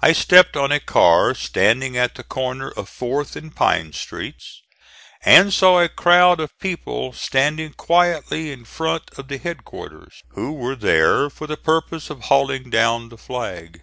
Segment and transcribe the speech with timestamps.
[0.00, 4.62] I stepped on a car standing at the corner of 4th and Pine streets,
[5.22, 10.52] and saw a crowd of people standing quietly in front of the head quarters, who
[10.52, 13.82] were there for the purpose of hauling down the flag.